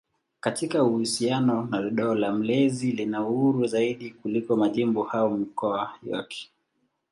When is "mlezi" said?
2.31-2.91